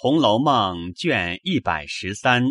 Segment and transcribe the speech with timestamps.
[0.00, 2.44] 红楼梦》卷一百十三，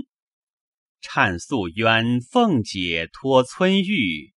[1.02, 4.34] 忏素冤，凤姐托村玉，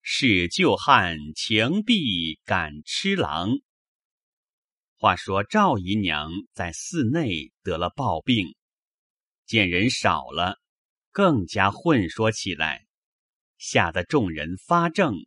[0.00, 3.50] 使旧汉情碧感痴郎。
[4.96, 8.54] 话说赵姨娘在寺内得了暴病，
[9.44, 10.58] 见人少了，
[11.10, 12.86] 更加混说起来，
[13.58, 15.26] 吓得众人发怔。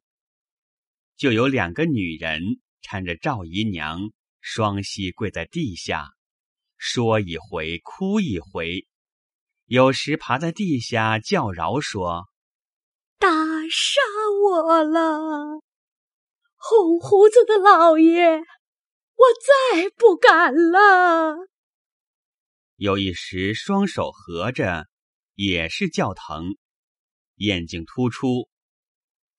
[1.15, 2.41] 就有两个女人
[2.81, 4.09] 搀着赵姨娘，
[4.41, 6.16] 双膝跪在地下。
[6.77, 8.87] 说一回，哭一回，
[9.65, 12.29] 有时爬在地下叫饶，说
[13.19, 13.99] ：“打杀
[14.43, 15.61] 我了，
[16.55, 19.25] 红胡子的老爷，我
[19.73, 21.47] 再不敢了。”
[22.77, 24.85] 有一时双手合着，
[25.33, 26.55] 也是叫疼，
[27.37, 28.47] 眼睛突出，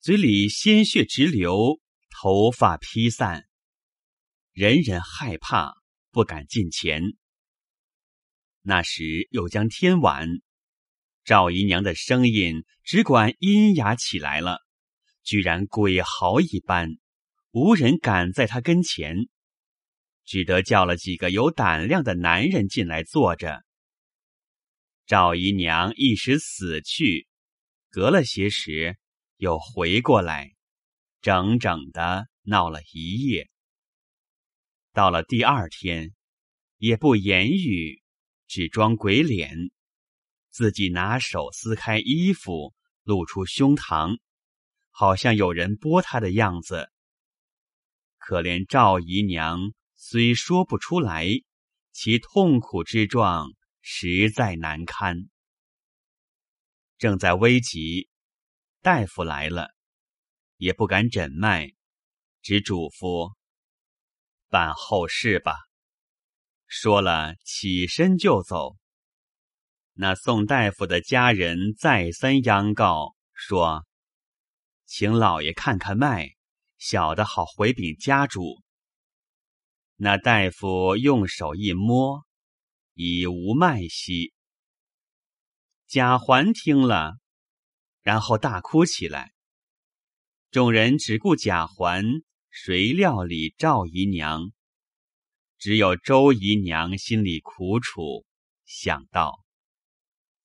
[0.01, 1.81] 嘴里鲜血直流，
[2.11, 3.47] 头发披散，
[4.53, 5.75] 人人害怕，
[6.11, 7.17] 不敢近前。
[8.69, 10.29] 那时又将天晚，
[11.25, 14.59] 赵姨娘的声音只管阴哑起来了，
[15.23, 16.99] 居然鬼嚎一般，
[17.51, 19.31] 无人敢在她跟前，
[20.27, 23.65] 只得叫了几个有胆量的男人进来坐着。
[25.07, 27.27] 赵姨娘一时死去，
[27.89, 28.99] 隔了些时
[29.39, 30.53] 又回过来，
[31.23, 33.49] 整整的闹了一夜。
[34.93, 36.13] 到了第二天，
[36.77, 38.03] 也不言语。
[38.49, 39.71] 只装鬼脸，
[40.49, 44.19] 自己拿手撕开衣服，露出胸膛，
[44.91, 46.91] 好像有人剥他的样子。
[48.17, 51.27] 可怜赵姨娘虽说不出来，
[51.93, 55.29] 其痛苦之状实在难堪。
[56.97, 58.09] 正在危急，
[58.81, 59.75] 大夫来了，
[60.57, 61.75] 也不敢诊脉，
[62.41, 63.35] 只嘱咐
[64.49, 65.68] 办后事吧。
[66.69, 68.77] 说了，起身就走。
[69.95, 73.87] 那宋大夫的家人再三央告说
[74.85, 76.37] ：“请老爷看看脉，
[76.77, 78.63] 小的好回禀家主。”
[79.97, 82.25] 那大夫用手一摸，
[82.93, 84.35] 已无脉息。
[85.87, 87.15] 贾环听了，
[88.03, 89.33] 然后大哭起来。
[90.51, 92.05] 众人只顾贾环，
[92.51, 94.53] 谁料理赵姨娘？
[95.59, 98.25] 只有周姨娘心里苦楚，
[98.65, 99.45] 想到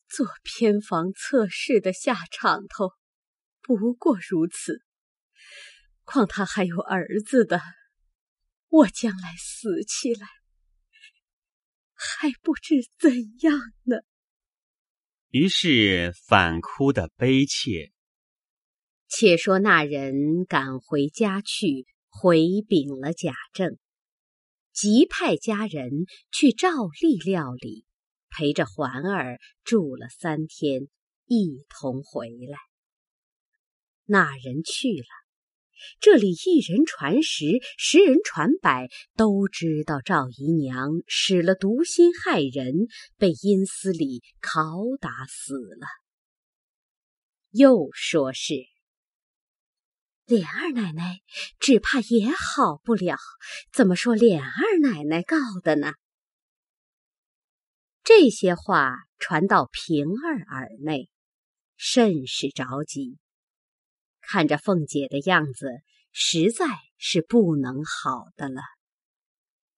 [0.09, 2.93] 做偏房测试的下场头，
[3.61, 4.81] 不过如此。
[6.03, 7.61] 况他还有儿子的，
[8.69, 10.27] 我将来死起来，
[11.93, 13.97] 还不知怎样呢。
[15.29, 17.91] 于是反哭的悲切。
[19.07, 23.77] 且说那人赶回家去，回禀了贾政。
[24.73, 26.69] 即派家人去照
[26.99, 27.85] 例料理，
[28.29, 30.87] 陪着环儿住了三天，
[31.27, 32.57] 一同回来。
[34.05, 35.05] 那人去了，
[35.99, 45.87] 这里一人传十，十人传百，都知道赵姨娘使了毒心害人，被阴司里拷打死了。
[47.51, 48.72] 又说是。
[50.25, 51.19] 琏二奶奶
[51.59, 53.17] 只怕也好不了，
[53.73, 55.93] 怎么说琏二奶奶告的呢？
[58.03, 61.09] 这些话传到平儿耳内，
[61.75, 63.17] 甚是着急。
[64.21, 65.67] 看着凤姐的样子，
[66.13, 66.67] 实在
[66.97, 68.61] 是不能好的了。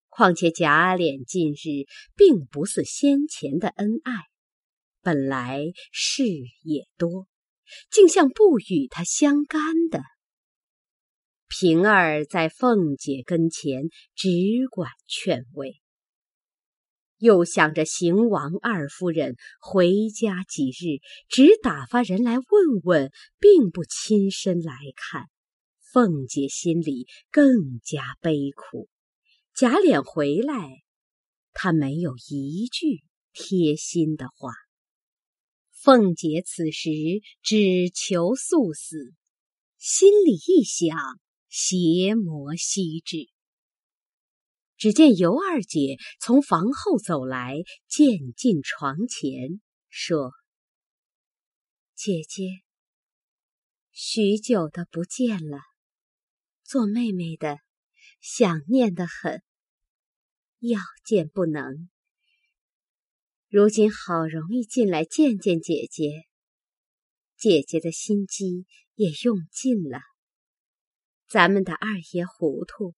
[0.10, 4.14] 况且贾琏近日并不似先前的恩爱，
[5.02, 6.24] 本来事
[6.62, 7.28] 也多，
[7.90, 10.04] 竟像不与他相干的。
[11.48, 14.30] 平儿在凤姐跟前只
[14.72, 15.80] 管劝慰，
[17.18, 22.46] 又想着邢王二夫人回家几日，只打发人来问
[22.84, 25.28] 问，并不亲身来看，
[25.94, 27.46] 凤姐心里更
[27.84, 28.90] 加悲苦。
[29.54, 30.82] 贾琏回来，
[31.54, 33.04] 他没有一句
[33.34, 34.52] 贴心的话。
[35.72, 36.90] 凤姐此时
[37.44, 39.14] 只求速死，
[39.78, 40.98] 心里一想。
[41.58, 43.30] 邪魔西至。
[44.76, 50.34] 只见尤二姐从房后走来，渐进床前，说
[51.96, 52.44] ：“姐姐，
[53.94, 55.60] 许久的不见了，
[56.62, 57.60] 做妹妹的
[58.20, 59.42] 想念的很，
[60.60, 61.90] 要见不能。
[63.48, 66.26] 如今好容易进来见见姐姐，
[67.38, 68.66] 姐姐的心机
[68.96, 70.02] 也用尽了。”
[71.36, 72.96] 咱们的二爷糊涂，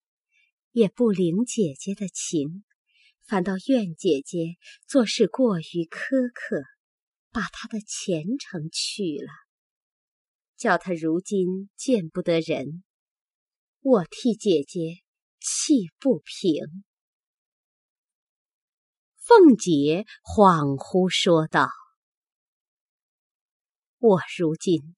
[0.70, 2.64] 也不领姐姐的情，
[3.26, 6.62] 反倒怨姐姐做事过于苛刻，
[7.32, 9.32] 把她的前程去了，
[10.56, 12.84] 叫她如今见不得人。
[13.82, 15.02] 我替姐姐
[15.40, 16.84] 气不平。
[19.16, 21.70] 凤姐恍惚说道
[23.98, 24.96] ：“我如今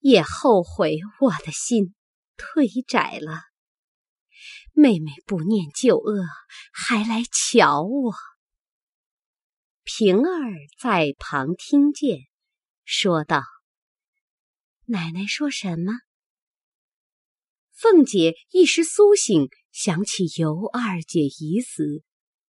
[0.00, 1.94] 也后悔我的心
[2.36, 3.40] 腿窄了。
[4.72, 6.24] 妹妹不念旧恶，
[6.72, 8.14] 还来瞧我。”
[9.84, 12.20] 平儿在旁听见，
[12.84, 13.42] 说道
[14.86, 15.92] ：“奶奶说什么？”
[17.72, 22.02] 凤姐一时苏醒，想起尤二姐已死。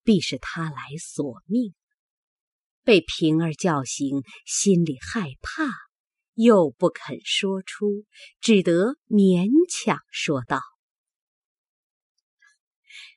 [0.04, 1.74] 必是她来索命，
[2.84, 5.64] 被平儿叫醒，心里害怕，
[6.36, 8.06] 又不肯说出，
[8.40, 10.62] 只得勉强说道：“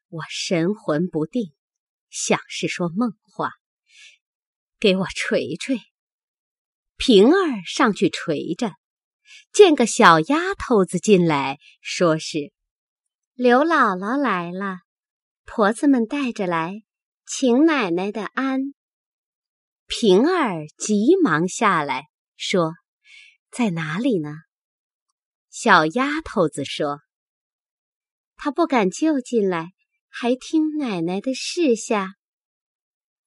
[0.09, 1.53] 我神魂不定，
[2.09, 3.51] 想是说梦话。
[4.81, 5.81] 给我捶捶。”
[6.97, 8.75] 平儿上去捶着，
[9.53, 12.53] 见个小丫头子进来，说是
[13.35, 14.79] 刘姥姥来了。
[15.45, 16.83] 婆子们带着来，
[17.27, 18.75] 请奶奶的安。
[19.87, 22.05] 平儿急忙下来
[22.37, 22.75] 说
[23.51, 24.35] ：“在哪里呢？”
[25.51, 27.01] 小丫头子说
[28.37, 29.73] ：“她不敢就进来，
[30.09, 32.15] 还听奶奶的示下。”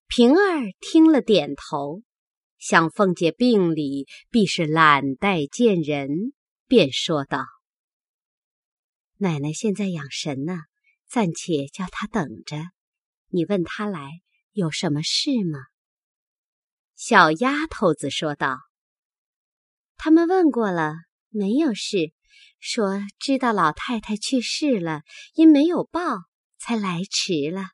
[0.07, 2.01] 平儿听了，点头，
[2.57, 6.33] 想凤姐病里必是懒怠见人，
[6.68, 7.45] 便说道
[9.18, 10.59] ：“奶奶现在养神呢。”
[11.12, 12.56] 暂且叫他等着，
[13.27, 14.21] 你问他来
[14.53, 15.59] 有什么事吗？
[16.95, 18.57] 小丫头子说道
[20.03, 20.95] ：“他们问过了，
[21.30, 22.12] 没有事，
[22.59, 25.03] 说知道老太太去世了，
[25.36, 26.01] 因没有报，
[26.57, 27.68] 才来迟了。”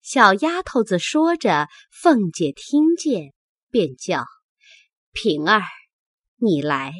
[0.00, 3.34] 小丫头子说着，凤姐听见，
[3.68, 4.24] 便叫
[5.12, 5.60] 平儿
[6.40, 6.94] ：“你来，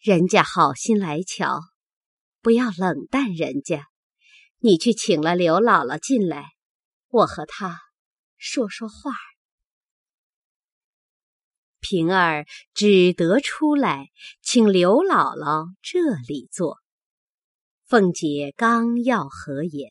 [0.00, 1.60] 人家好心来瞧。”
[2.42, 3.86] 不要冷淡人家，
[4.58, 6.50] 你去请了刘姥姥进来，
[7.06, 7.78] 我和她
[8.36, 9.12] 说说话。
[11.82, 14.08] 平儿只得出来，
[14.40, 16.78] 请刘姥姥这里坐。
[17.84, 19.90] 凤姐刚要合眼，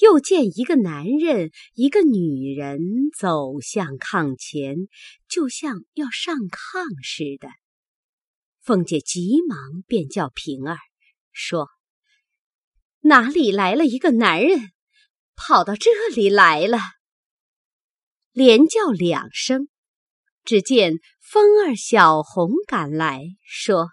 [0.00, 2.80] 又见一个男人，一个女人
[3.14, 4.88] 走向炕前，
[5.28, 7.48] 就像要上炕似的。
[8.62, 10.78] 凤姐急忙便叫平儿
[11.32, 11.68] 说。
[13.00, 14.72] 哪里来了一个男人，
[15.36, 16.78] 跑到这里来了？
[18.32, 19.68] 连叫两声，
[20.44, 23.88] 只见风儿、小红赶来，说：“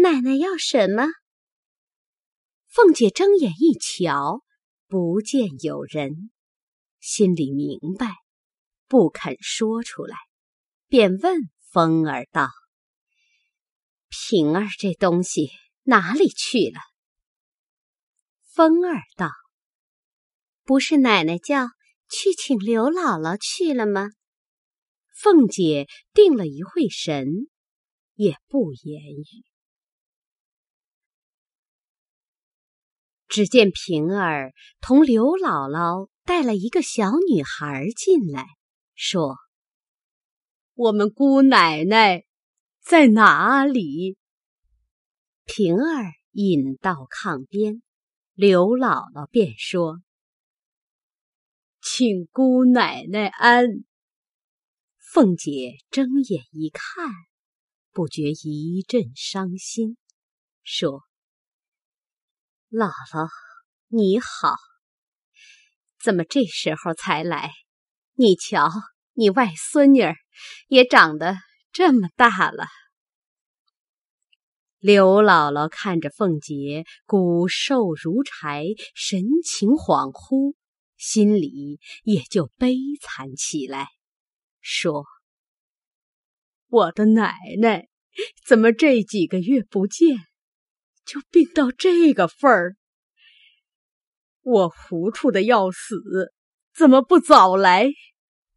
[0.00, 1.04] 奶奶要什么？”
[2.66, 4.42] 凤姐睁眼一瞧，
[4.88, 6.30] 不见有人，
[7.00, 8.14] 心里明白，
[8.88, 10.16] 不肯说出来，
[10.86, 11.36] 便问
[11.70, 12.48] 风儿道
[14.08, 15.50] ：“平儿这东西
[15.82, 16.80] 哪里去了？”
[18.50, 19.28] 风儿道
[20.64, 21.66] ：“不是奶奶叫
[22.08, 24.08] 去请刘姥姥去了吗？”
[25.22, 27.26] 凤姐定了一会神，
[28.14, 29.44] 也不言语。
[33.28, 38.46] 只见平儿同刘姥姥带了一个小女孩进来，
[38.94, 39.36] 说
[40.72, 42.24] ：“我们姑奶奶
[42.82, 44.16] 在哪里？”
[45.44, 47.82] 平儿引到炕边。
[48.32, 50.00] 刘姥姥便说
[51.82, 53.84] ：“请姑奶奶安。”
[55.12, 57.10] 凤姐睁眼一看，
[57.90, 59.96] 不觉一阵伤心，
[60.62, 61.02] 说
[62.70, 63.28] ：“姥姥
[63.88, 64.54] 你好，
[66.00, 67.50] 怎么这时候才来？
[68.14, 68.70] 你瞧，
[69.14, 70.14] 你外孙女儿
[70.68, 71.34] 也长得
[71.72, 72.66] 这么大了。”
[74.78, 78.64] 刘姥姥看着凤姐骨瘦如柴，
[78.94, 80.54] 神情恍惚，
[80.96, 83.88] 心里也就悲惨起来，
[84.72, 85.04] 说
[86.70, 87.88] ：“我的奶奶
[88.46, 90.16] 怎么这几个月不见，
[91.04, 92.76] 就病到这个份儿？
[94.42, 96.32] 我糊涂的要死，
[96.72, 97.90] 怎么不早来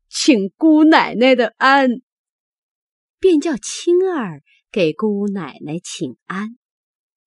[0.08, 1.90] 请姑奶奶的安？”
[3.20, 4.44] 便叫青儿。
[4.72, 6.58] 给姑奶奶请安，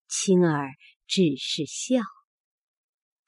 [0.08, 0.70] 青儿
[1.06, 2.00] 只是笑。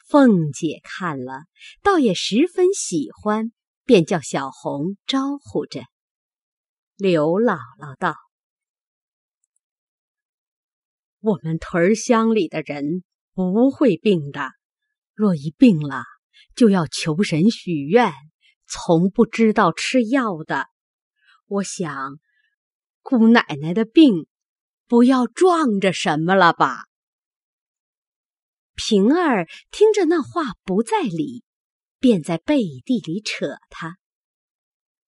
[0.08, 1.44] 凤姐看了，
[1.84, 3.52] 倒也十分喜欢，
[3.88, 5.80] 便叫小红招呼着。
[6.94, 8.16] 刘姥姥道
[11.20, 13.02] ：“我们屯乡里的人
[13.32, 14.50] 不会病的，
[15.14, 16.04] 若一病了，
[16.54, 18.12] 就要求神许愿，
[18.66, 20.66] 从不知道吃药的。
[21.46, 22.18] 我想，
[23.00, 24.26] 姑奶奶的病
[24.86, 26.84] 不要撞着什么了吧？
[28.74, 31.42] 平儿听着那话不在理，
[31.98, 33.98] 便在背地里扯他。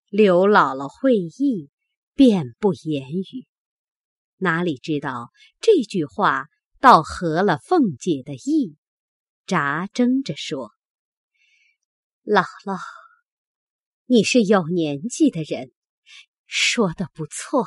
[0.09, 1.71] 刘姥姥会意，
[2.15, 3.47] 便不言语。
[4.39, 5.31] 哪里知道
[5.61, 6.47] 这句话
[6.81, 8.77] 倒合了凤姐的意，
[9.47, 10.73] 眨睁着说
[12.25, 12.79] ：“姥姥，
[14.07, 15.71] 你是有年纪的人，
[16.47, 17.67] 说的不错。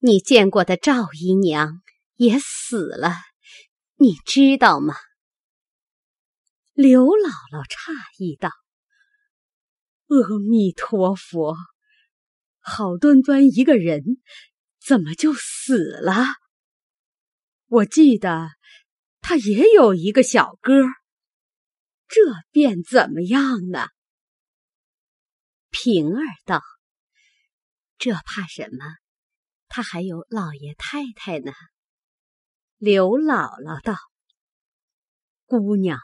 [0.00, 1.80] 你见过的赵姨娘
[2.16, 3.14] 也死了，
[3.96, 4.94] 你知道吗？”
[6.82, 8.48] 刘姥姥诧异道
[10.08, 11.54] ：“阿弥陀佛，
[12.58, 14.02] 好端端一个人。”
[14.80, 16.24] 怎么就死了？
[17.66, 18.48] 我记得
[19.20, 20.72] 他也有一个小哥，
[22.08, 22.18] 这
[22.50, 23.88] 便怎么样呢？
[25.68, 26.62] 平儿道
[27.98, 28.86] ：“这怕什么？
[29.68, 31.52] 他还有老爷太太呢。”
[32.80, 33.96] 刘姥姥道
[35.44, 35.98] ：“姑娘，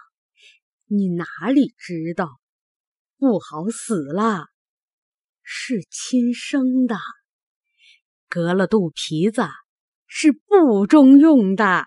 [0.88, 2.28] 你哪里知道？
[3.19, 4.47] 不好死了，
[5.43, 6.97] 是亲生的。”
[8.28, 9.43] 隔了肚皮子
[10.07, 11.87] 是不中用的。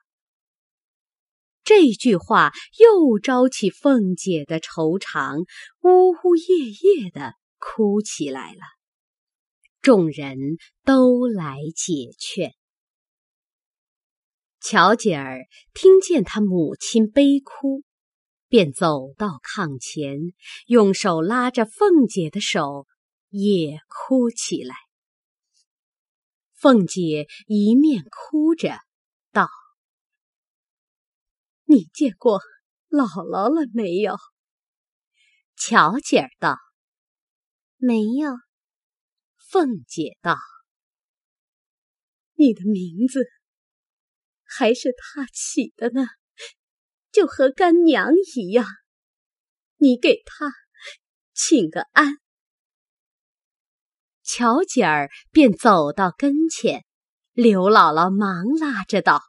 [1.64, 5.42] 这句话又招起凤姐的愁肠，
[5.82, 8.62] 呜呜咽咽的哭起来了。
[9.82, 10.38] 众人
[10.84, 12.54] 都来解劝。
[14.62, 17.84] 巧姐儿听见她母亲悲哭，
[18.50, 20.34] 便走到炕前，
[20.66, 22.88] 用手拉着凤姐的手，
[23.30, 24.76] 也哭起来。
[26.56, 28.80] 凤姐一面哭着
[29.32, 29.48] 道
[31.64, 32.42] ：“你见过
[32.90, 34.18] 姥姥了没有？”
[35.56, 36.58] 巧姐儿道
[37.78, 38.32] ：“没有。”
[39.38, 40.38] 凤姐道
[42.36, 43.26] ：“你的名字
[44.44, 46.02] 还是他起的呢，
[47.12, 48.66] 就和干娘一样。
[49.78, 50.52] 你给他
[51.34, 52.18] 请个安。”
[54.24, 56.86] 巧姐儿便走到跟前，
[57.32, 59.22] 刘姥姥忙拉着道：“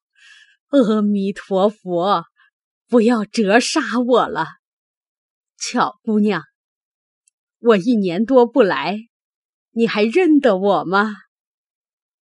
[0.69, 2.27] 阿弥陀佛，
[2.87, 4.47] 不要折杀我了，
[5.57, 6.43] 巧姑娘，
[7.61, 8.99] 我一年多不来，
[9.71, 11.15] 你还认得我吗？”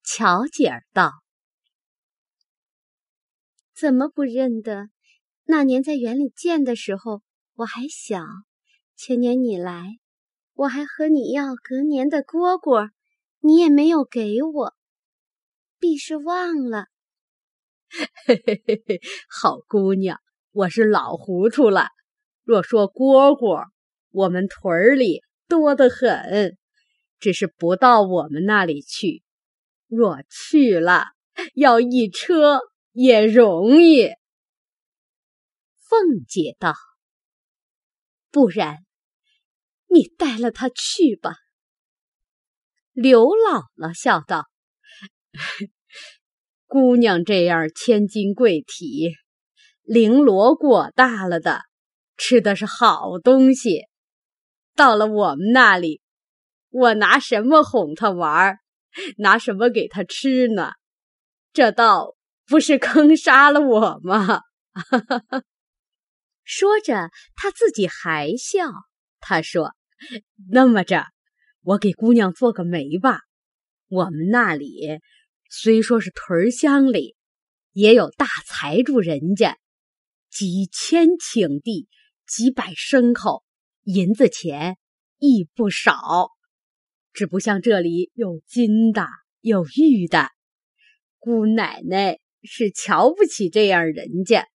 [0.06, 1.14] 巧姐儿道
[3.74, 4.90] ：“怎么不认得？
[5.48, 7.22] 那年在园里见的时候，
[7.56, 8.22] 我还小；
[8.96, 9.98] 前年你来。”
[10.58, 12.90] 我还和你要隔年的蝈蝈，
[13.42, 14.74] 你也没有给我，
[15.80, 16.88] 必是忘了。
[18.26, 20.20] 嘿嘿嘿嘿，好姑娘，
[20.52, 21.90] 我是老糊涂了。
[22.44, 23.68] 若说蝈蝈，
[24.10, 26.58] 我们屯儿里多得很，
[27.20, 29.22] 只是不到我们那里去。
[29.88, 31.04] 若去了，
[31.54, 32.62] 要一车
[32.94, 34.10] 也容易。
[35.90, 36.74] 凤姐道
[38.32, 38.78] ：“不然。”
[39.90, 41.36] 你带了他去吧。
[42.92, 44.48] 刘姥姥笑道
[46.68, 49.16] ：“姑娘这样千金贵体，
[49.86, 51.62] 绫罗裹大了的，
[52.18, 53.86] 吃的是好东西。
[54.76, 56.02] 到了我们那里，
[56.70, 58.58] 我拿什么哄他玩
[59.20, 60.74] 拿什么给他吃呢？
[61.54, 62.16] 这倒
[62.46, 64.42] 不是坑杀了我吗？”
[64.76, 65.44] 哈 哈
[66.48, 68.72] 说着，他自己还笑。
[69.20, 69.74] 他说。
[70.50, 71.04] 那么着，
[71.64, 73.22] 我给姑娘做个媒吧。
[73.88, 75.00] 我们那里
[75.50, 77.16] 虽说是屯乡里，
[77.74, 79.58] 也有大财主人家，
[80.30, 81.90] 几千顷地，
[82.28, 83.44] 几百牲口，
[83.84, 84.78] 银子钱
[85.18, 86.30] 亦不少。
[87.12, 89.08] 只不像这里有金的，
[89.42, 90.30] 有玉的。
[91.18, 94.48] 姑奶奶是瞧不起这样人家，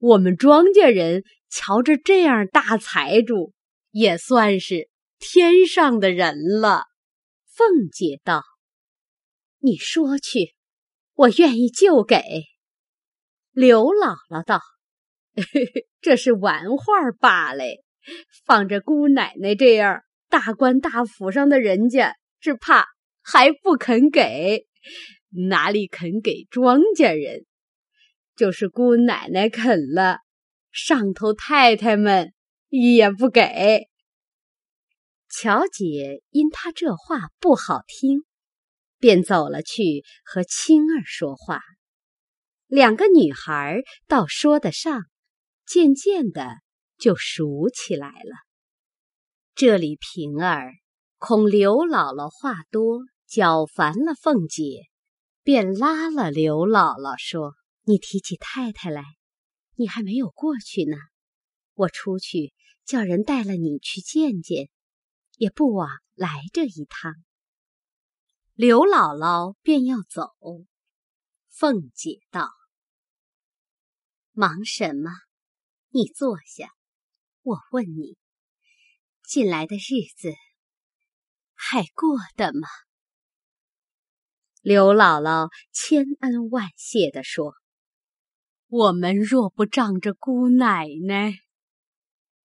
[0.00, 3.52] 我们庄稼人瞧着这样大财主。
[3.92, 4.88] 也算是
[5.18, 6.84] 天上的人了。
[7.46, 8.44] 凤姐道
[9.58, 10.54] ：“你说去，
[11.14, 12.22] 我愿意就给。”
[13.50, 14.60] 刘姥姥道
[16.00, 17.64] ：“这是玩话罢了，
[18.46, 22.86] 放着姑奶奶这样大官大府上的人家，只怕
[23.22, 24.68] 还不肯给，
[25.48, 27.44] 哪里肯给庄稼人？
[28.40, 30.20] 就是姑奶奶肯了，
[30.72, 32.32] 上头太太们。”
[32.72, 33.88] 也不给。
[35.28, 38.22] 乔姐因他这话不好听，
[39.00, 41.60] 便走了去和青儿说话。
[42.68, 45.02] 两个女孩倒说得上，
[45.66, 46.48] 渐渐的
[46.96, 48.36] 就熟起来了。
[49.56, 50.74] 这里平儿
[51.18, 54.84] 恐刘姥姥话多，搅烦了凤姐，
[55.42, 59.04] 便拉了刘姥姥说：“你提起太太来，
[59.74, 60.96] 你还没有过去呢。
[61.74, 62.52] 我出去
[62.84, 64.68] 叫人带了你去见见，
[65.36, 67.14] 也不枉来这一趟。”
[68.54, 70.34] 刘姥姥便要走，
[71.48, 72.50] 凤姐道
[74.32, 75.10] ：“忙什么？
[75.88, 76.70] 你坐下，
[77.42, 78.18] 我问你。”
[79.24, 80.34] 近来的日子
[81.54, 82.68] 还过得吗？
[84.60, 87.54] 刘姥姥千恩万谢地说
[88.70, 91.34] ：“我们若不仗着姑奶奶。”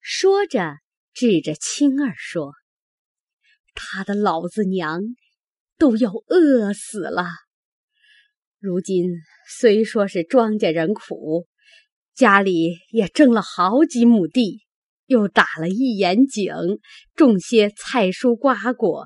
[0.02, 0.80] 说着，
[1.14, 2.54] 指着青儿说
[3.74, 5.02] ：“他的老子娘
[5.78, 7.28] 都要饿死了。
[8.60, 9.12] 如今
[9.48, 11.48] 虽说是庄稼人苦，
[12.14, 14.62] 家里也挣了好几亩地。”
[15.08, 16.52] 又打了一眼井，
[17.14, 19.06] 种些菜蔬瓜果，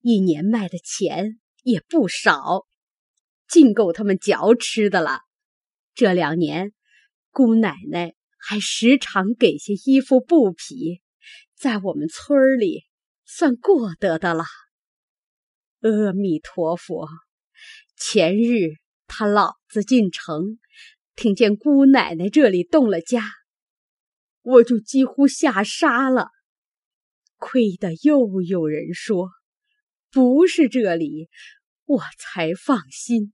[0.00, 2.64] 一年卖的钱也不少，
[3.46, 5.20] 尽够他们嚼吃的了。
[5.96, 6.74] 这两年，
[7.30, 11.00] 姑奶奶还时常给些衣服布匹，
[11.54, 12.84] 在我们村里
[13.24, 14.44] 算过得的了。
[15.80, 17.08] 阿弥陀佛！
[17.96, 18.74] 前日
[19.06, 20.58] 他老子进城，
[21.14, 23.22] 听见姑奶奶这里动了家。
[24.42, 26.28] 我就几乎吓傻了，
[27.36, 29.30] 亏得又有人说
[30.10, 31.30] 不是这里，
[31.86, 33.32] 我才放心。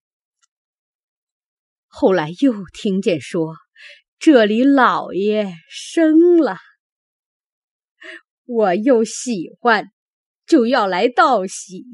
[1.94, 3.54] 后来又听见说
[4.18, 6.56] 这里老爷生了，
[8.46, 9.92] 我又喜欢，
[10.46, 11.84] 就要来道喜，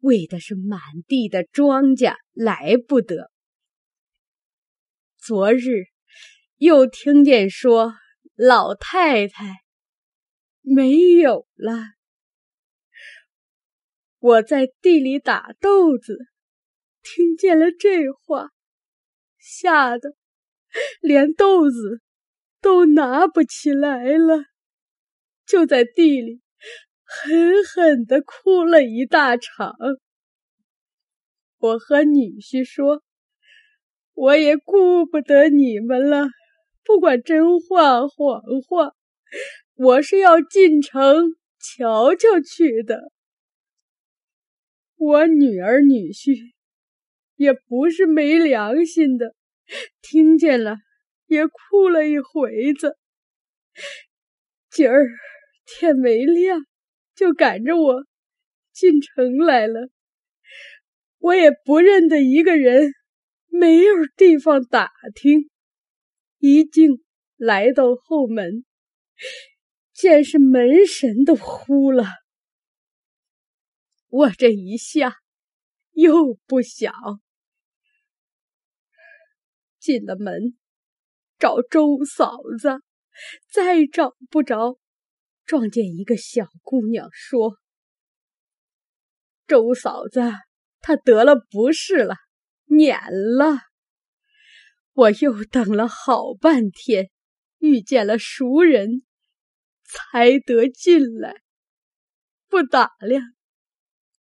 [0.00, 3.30] 为的是满地的庄稼来不得。
[5.16, 5.84] 昨日。
[6.60, 7.94] 又听见说
[8.34, 9.62] 老太太
[10.60, 11.72] 没有了，
[14.18, 16.18] 我在地里打豆子，
[17.02, 18.50] 听见了这话，
[19.40, 20.14] 吓得
[21.00, 22.00] 连豆子
[22.60, 24.44] 都拿不起来了，
[25.46, 26.40] 就在地里
[27.02, 29.74] 狠狠的哭了一大场。
[31.58, 33.02] 我和女婿说，
[34.12, 36.28] 我也顾不得你们了。
[36.84, 38.94] 不管真话谎话，
[39.74, 43.12] 我是要进城瞧瞧去的。
[44.96, 46.52] 我女儿女婿
[47.40, 49.34] 也不是没良心的，
[50.02, 50.76] 听见了
[51.24, 52.98] 也哭了一回子。
[54.68, 55.08] 今儿
[55.64, 56.60] 天没亮，
[57.14, 58.04] 就赶着我
[58.74, 59.88] 进城来了。
[61.16, 62.92] 我也不认得一个人，
[63.46, 65.48] 没有地方打听。
[66.40, 66.90] 一进
[67.38, 68.66] 来到后门，
[69.94, 72.04] 见是门神都呼了。
[74.08, 75.14] 我这一下
[75.92, 76.92] 又不小，
[79.80, 80.56] 进了门
[81.38, 82.80] 找周嫂子，
[83.50, 84.78] 再找不着，
[85.44, 87.56] 撞见一个小姑娘说
[89.48, 90.20] ：“周嫂子
[90.80, 92.14] 她得了不是了，
[92.66, 93.58] 撵了。”
[94.92, 97.10] 我又等了好半天，
[97.58, 99.02] 遇见了熟人，
[99.84, 101.40] 才得进来。
[102.48, 103.22] 不打量，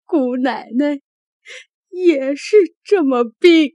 [0.03, 0.99] 姑奶奶
[1.89, 3.71] 也是这么病。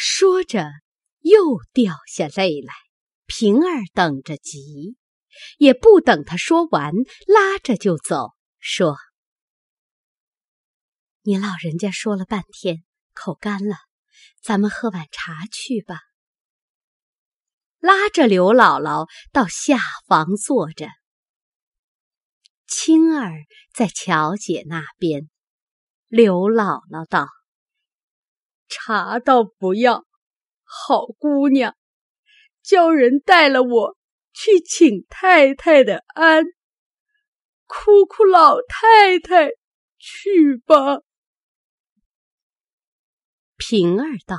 [0.00, 0.64] 说着，
[1.22, 2.72] 又掉下泪来。
[3.26, 4.96] 平儿等着急，
[5.56, 6.94] 也不等他说完，
[7.26, 8.96] 拉着就走，说
[11.22, 13.74] ：“你老人家说了半天，口干了。”
[14.40, 15.98] 咱们喝碗茶去吧。
[17.80, 20.88] 拉着刘姥姥到下房坐着，
[22.68, 23.32] 青儿
[23.74, 25.28] 在乔姐那边。
[26.06, 27.26] 刘姥姥道
[28.68, 30.06] ：“茶倒不要，
[30.62, 31.76] 好姑娘，
[32.62, 33.96] 叫人带了我
[34.32, 36.44] 去请太太的安，
[37.66, 39.50] 哭哭老太太
[39.98, 41.00] 去吧。”
[43.56, 44.38] 平儿道：“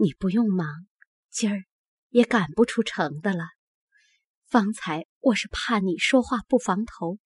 [0.00, 0.66] 你不用忙，
[1.28, 1.64] 今儿
[2.08, 3.44] 也赶不出城的了。
[4.46, 7.18] 方才我是怕你说话不防头，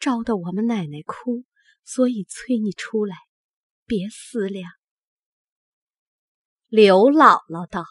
[0.00, 1.44] 招得我们奶奶哭，
[1.84, 3.16] 所以催你出来，
[3.86, 4.70] 别思量。”
[6.68, 7.84] 刘姥姥道：“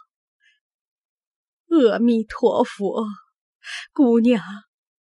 [1.92, 3.06] 阿弥陀佛，
[3.94, 4.44] 姑娘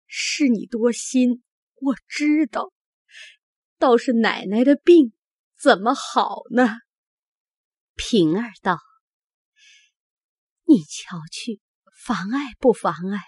[0.07, 1.43] 是你多心，
[1.75, 2.73] 我知道，
[3.79, 5.13] 倒是奶奶的病。”
[5.57, 6.81] 怎么好呢？
[7.95, 8.81] 平儿道
[10.69, 11.63] ：“你瞧去，
[12.05, 13.23] 妨碍不妨碍？”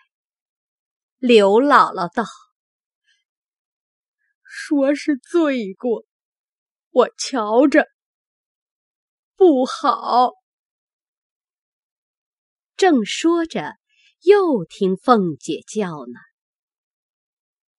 [1.16, 2.26] 刘姥姥道
[4.44, 6.05] ：“说是罪过，
[6.96, 7.88] 我瞧着
[9.37, 10.30] 不好。”
[12.74, 13.74] 正说着，
[14.22, 16.18] 又听凤姐叫呢。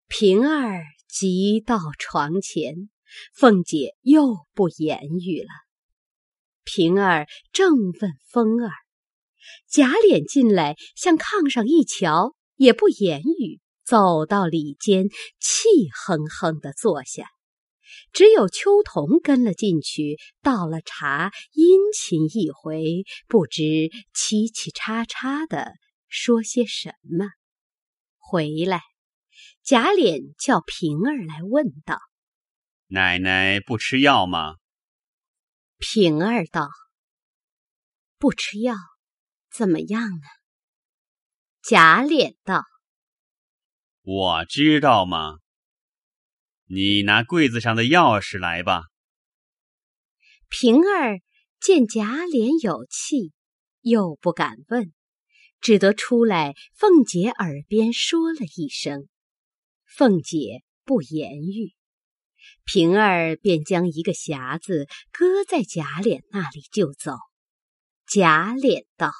[0.07, 2.91] 平儿急到床前，
[3.33, 5.49] 凤姐又不言语了。
[6.63, 8.69] 平儿正问风儿，
[9.67, 17.27] 贾琏进来，向炕上一瞧，也不言语，走到里间，气哼哼的坐下。
[18.13, 25.73] 只有秋桐跟了进去，倒了茶，殷勤一回，不知七七叉叉的
[26.07, 27.27] 说些什么。
[28.17, 28.81] 回来，
[29.63, 31.99] 贾琏叫平儿来问道
[32.87, 34.55] ：“奶奶不吃药吗？”
[35.77, 36.67] 平儿道
[38.17, 38.75] ：“不吃药，
[39.51, 40.27] 怎么样呢？”
[41.61, 42.63] 贾琏道
[44.01, 45.37] ：“我知道吗？”
[46.69, 48.83] 你拿柜子上的钥匙来吧。
[50.49, 51.21] 平儿
[51.59, 53.31] 见贾琏有气，
[53.81, 54.93] 又不敢问，
[55.59, 59.07] 只得出来凤姐耳边说了一声。
[59.85, 61.73] 凤姐不言语，
[62.65, 67.13] 平儿便将一个匣子搁在贾琏那里就走。
[68.05, 69.11] 贾琏道：“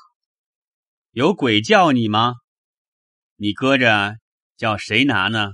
[1.11, 2.35] 有鬼叫你吗？
[3.37, 4.17] 你搁着
[4.57, 5.51] 叫谁拿呢？”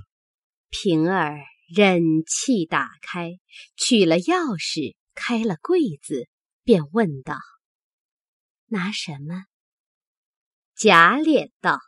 [0.70, 1.38] 平儿。
[1.66, 3.38] 忍气打开，
[3.76, 6.28] 取了钥匙，开了柜子，
[6.62, 7.38] 便问道
[8.68, 9.44] ：“拿什么？”
[10.76, 11.78] 贾琏道：“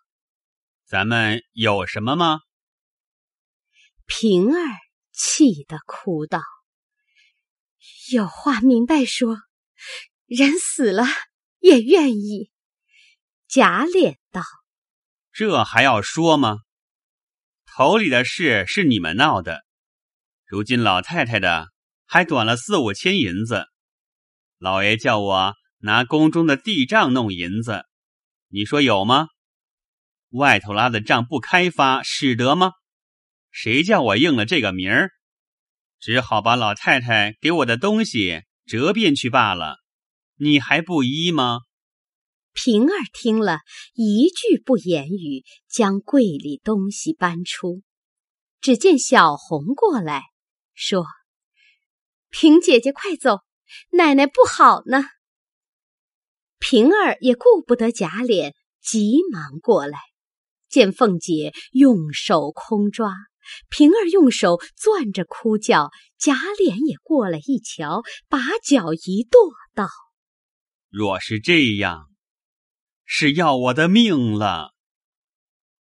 [0.87, 2.41] 咱们有什么吗？”
[4.07, 4.59] 平儿
[5.13, 6.41] 气得哭道
[8.13, 9.37] ：“有话明白说，
[10.25, 11.05] 人死了
[11.59, 12.51] 也愿意。”
[13.47, 14.43] 贾琏道
[15.33, 16.61] ：“这还要说吗？
[17.67, 19.66] 头里的事是你们闹的。”
[20.49, 21.67] 如今老太太的
[22.05, 23.67] 还短了四五千银子，
[24.59, 27.83] 老爷叫我拿宫中的地账弄银子，
[28.49, 29.27] 你说有吗？
[30.31, 32.71] 外头拉的账不开发，使得吗？
[33.51, 35.11] 谁叫我应了这个名儿，
[35.99, 39.79] 只好把老太太给我的东西折变去罢了。
[40.37, 41.59] 你还不依吗？
[42.53, 43.59] 平儿听了
[43.95, 47.83] 一句不言语，将柜里东西搬出，
[48.61, 50.23] 只见小红过来。
[50.77, 51.07] 说
[52.31, 53.41] ：“平姐姐，快走，
[53.93, 55.03] 奶奶不好呢。”
[56.61, 59.99] 平儿也顾不得假脸，急忙过来，
[60.69, 63.11] 见凤姐用手空抓，
[63.71, 69.89] 平儿用手攥着哭叫，贾琏也过来一瞧，把脚一跺，道
[70.91, 72.11] ：“若是这样，
[73.05, 74.75] 是要我的命了。”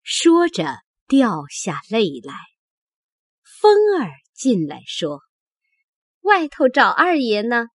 [0.04, 2.34] 说着掉下泪来。
[3.44, 4.21] 风儿。
[4.42, 5.22] 进来说
[6.22, 7.68] ：“外头找二爷呢。”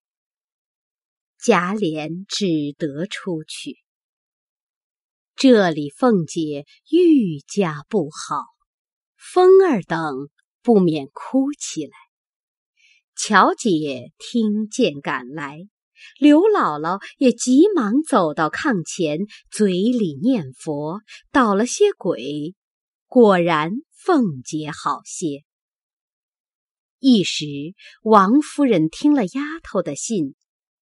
[1.37, 3.77] 贾琏只得出去。
[5.35, 8.41] 这里凤姐愈加不好，
[9.15, 10.31] 风儿等
[10.63, 11.91] 不免哭起来。
[13.15, 15.59] 乔姐听见赶来，
[16.17, 19.19] 刘姥姥也急忙走到炕前，
[19.51, 21.01] 嘴里念佛，
[21.31, 22.55] 捣了些鬼，
[23.05, 25.43] 果然凤姐好些。
[27.07, 27.45] 一时，
[28.01, 30.33] 王夫人听了丫头的信，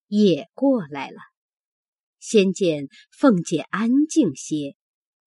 [0.08, 1.18] 也过来了。
[2.18, 4.78] 先见凤姐安静些，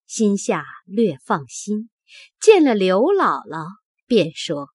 [0.07, 1.91] 心下略放心。
[2.41, 3.67] 见了刘姥姥，
[4.07, 4.71] 便说：“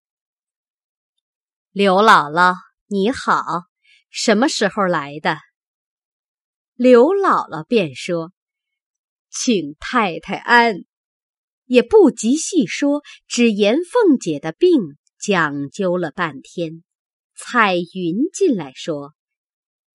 [1.73, 2.53] 刘姥姥
[2.85, 3.63] 你好，
[4.11, 5.39] 什么时候来的？”
[6.77, 8.31] 刘姥姥便说
[9.33, 10.75] ：“请太太安。”
[11.65, 14.99] 也不及细说，只言凤姐的病。
[15.21, 16.83] 讲究了半天，
[17.35, 19.13] 彩云进来说：“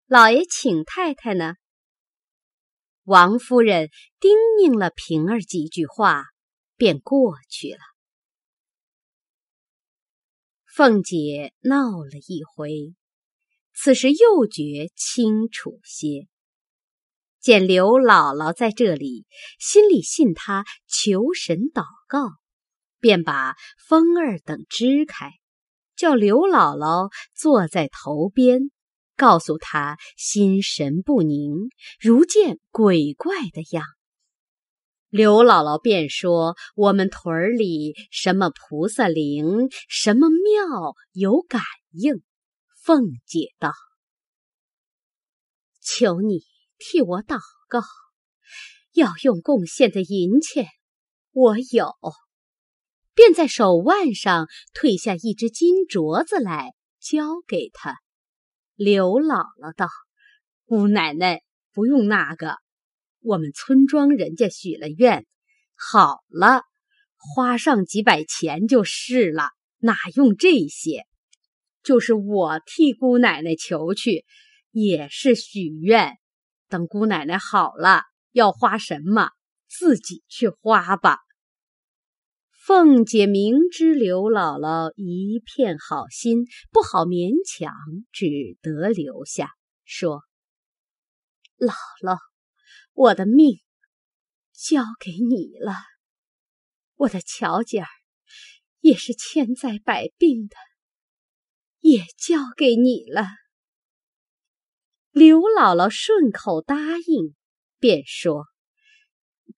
[0.07, 1.57] 老爷请太太呢。”
[3.03, 6.27] 王夫人叮咛了平儿几句话，
[6.77, 7.81] 便过去了。
[10.65, 12.95] 凤姐闹了一回，
[13.75, 16.29] 此时又觉清楚些。
[17.41, 19.27] 见刘姥姥在这里，
[19.59, 22.31] 心里信她求神祷告。
[23.01, 23.55] 便把
[23.89, 25.31] 风儿等支开，
[25.97, 28.71] 叫刘姥姥坐在头边，
[29.17, 31.69] 告诉她心神不宁，
[32.01, 33.85] 如见鬼怪的样。
[35.09, 42.23] 刘姥姥便说：“我们屯儿里什么菩萨灵，什么庙有感应。”
[42.83, 43.73] 凤姐道
[45.81, 46.41] ：“求你
[46.77, 47.81] 替我祷告，
[48.93, 50.67] 要用贡献的银钱，
[51.33, 51.95] 我有，
[53.17, 57.97] 便在手腕上褪下一只金镯子来，交给他。
[58.77, 59.89] 刘姥姥道
[60.67, 62.59] ：“姑奶奶不用那个，
[63.23, 65.27] 我们村庄人家许了愿，
[65.75, 66.63] 好了，
[67.17, 71.07] 花上几百钱就是了，哪用这些？
[71.83, 74.25] 就是我替姑奶奶求去，
[74.71, 76.13] 也是许愿。
[76.69, 78.03] 等姑奶奶好了。”
[78.37, 79.31] 要花什么，
[79.67, 81.21] 自己去花吧。
[82.67, 87.73] 凤姐明知刘姥姥一片好心，不好勉强，
[88.11, 88.27] 只
[88.61, 89.53] 得留下，
[89.85, 90.25] 说
[91.59, 92.19] ：“姥姥，
[92.93, 93.61] 我的命
[94.53, 95.75] 交给你了，
[96.97, 97.89] 我的巧姐儿
[98.81, 100.57] 也是千灾百病的，
[101.79, 103.29] 也交给你了。”
[105.15, 107.37] 刘姥姥顺口答应。
[107.79, 108.47] 便说：“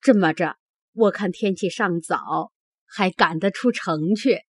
[0.03, 0.59] 这么着，
[0.93, 2.53] 我看天气尚早，
[2.89, 4.41] 还赶得出城去，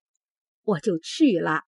[0.63, 1.63] 我就去了。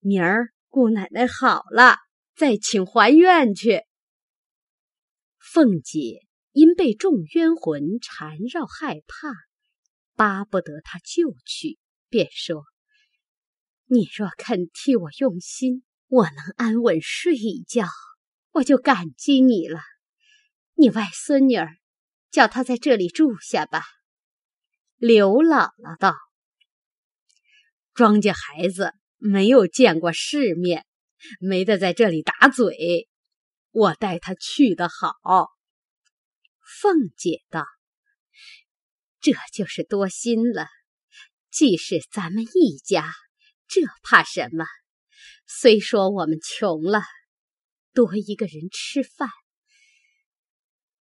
[0.00, 1.96] 明儿姑奶奶好了，
[2.36, 3.82] 再请还愿去。”
[5.40, 6.20] 凤姐
[6.52, 9.32] 因被众冤魂缠绕，害怕，
[10.14, 11.78] 巴不得他就去，
[12.08, 12.64] 便说
[13.86, 17.86] ：“你若肯替我用心，我能安稳睡一觉，
[18.52, 19.80] 我就感激你了。”
[20.78, 21.78] 你外孙女儿，
[22.30, 23.82] 叫她在这里住下吧。
[24.98, 26.14] 刘姥姥道
[27.92, 30.86] ：“庄稼孩子没有见过世面，
[31.38, 33.06] 没得在这里打嘴。
[33.72, 35.50] 我带他去的好。”
[36.80, 37.66] 凤姐道
[39.20, 40.66] ：“这就是多心了。
[41.50, 43.12] 既是咱们一家，
[43.68, 44.64] 这怕什么？
[45.46, 47.02] 虽说我们穷了，
[47.92, 49.28] 多一个人吃饭。”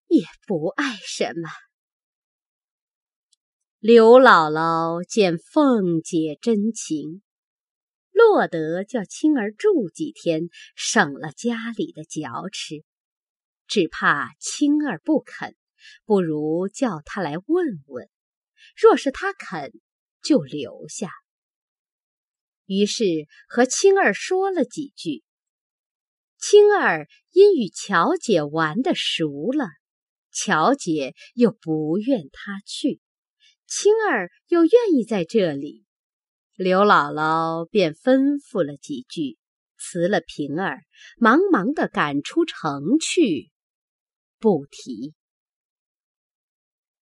[0.09, 1.51] 也不碍什么。
[3.85, 7.21] 刘姥姥见凤姐真情，
[8.13, 12.85] 落得叫青儿住几天，省了家里的嚼吃。
[13.67, 15.57] 只怕青儿不肯，
[16.05, 18.09] 不如叫他来问问。
[18.81, 19.73] 若是他肯，
[20.23, 21.11] 就留下。
[22.67, 23.05] 于是
[23.49, 25.25] 和青儿说了几句。
[26.39, 29.67] 青儿因与乔姐玩的熟了。
[30.31, 33.01] 乔姐又不愿他去，
[33.75, 35.87] 青儿又愿意在这里，
[36.57, 39.39] 刘姥姥便吩咐了几句，
[39.79, 40.83] 辞了平儿，
[41.17, 43.51] 忙忙的赶出城去，
[44.39, 45.15] 不提。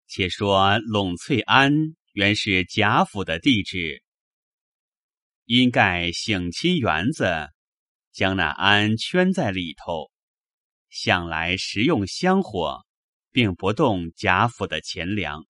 [0.05, 1.73] 且说陇翠庵
[2.13, 4.03] 原是贾府的地址，
[5.45, 7.49] 因盖省亲园子，
[8.11, 10.11] 将那庵圈在里头，
[10.91, 12.85] 向来食用香火。
[13.31, 15.45] 并不动贾府的钱粮。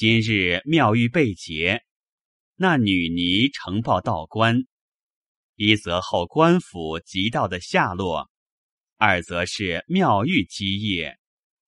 [0.00, 1.84] 今日妙玉被劫，
[2.54, 4.64] 那女尼呈报道官，
[5.56, 8.30] 一则后官府急道的下落，
[8.96, 11.18] 二则是妙玉基业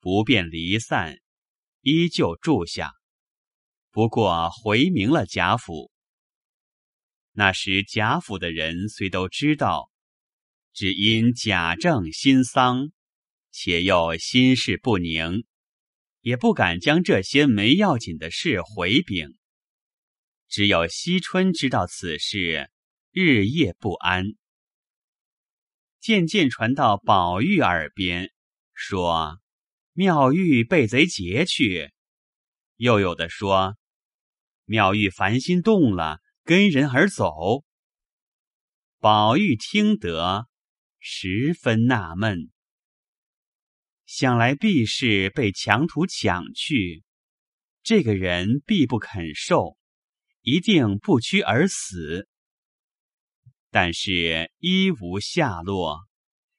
[0.00, 1.18] 不便离散，
[1.82, 2.94] 依旧住下。
[3.90, 5.92] 不过回明了贾府。
[7.32, 9.90] 那时贾府的人虽都知道，
[10.72, 12.92] 只因贾政新丧。
[13.50, 15.44] 且又心事不宁，
[16.22, 19.36] 也不敢将这些没要紧的事回禀。
[20.48, 22.70] 只有惜春知道此事，
[23.10, 24.24] 日夜不安。
[26.00, 28.30] 渐渐传到宝玉耳边，
[28.72, 29.40] 说
[29.92, 31.90] 妙玉被贼劫去；
[32.76, 33.76] 又有的说
[34.64, 37.64] 妙玉烦心动了，跟人而走。
[38.98, 40.46] 宝玉听得，
[41.00, 42.50] 十分纳闷。
[44.14, 47.02] 想来必是被强徒抢去，
[47.82, 49.78] 这个人必不肯受，
[50.42, 52.28] 一定不屈而死。
[53.70, 55.98] 但是一无下落，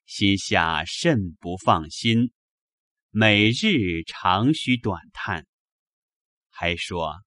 [0.07, 2.33] 心下甚不放心，
[3.11, 5.45] 每日长吁短叹，
[6.49, 7.21] 还说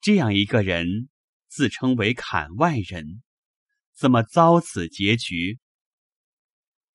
[0.00, 1.10] 这样一个人
[1.46, 3.22] 自称为槛外人，
[3.92, 5.58] 怎么遭此结局？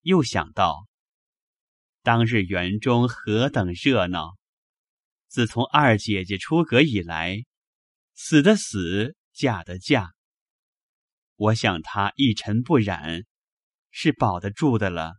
[0.02, 0.88] 又想到。
[2.06, 4.38] 当日园中何等热闹！
[5.28, 7.44] 自从二姐姐出阁以来，
[8.14, 10.12] 死的死，嫁的嫁。
[11.36, 13.24] 我想她一尘不染，
[13.90, 15.16] 是保得住的了。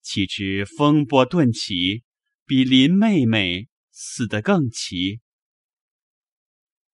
[0.00, 2.02] 岂知风波顿起，
[2.46, 5.20] 比林妹妹死得更奇。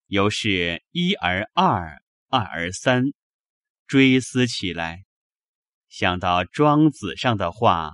[0.08, 3.04] 由是一而二，二而三，
[3.86, 5.04] 追思起来，
[5.88, 7.92] 想到庄子上的话。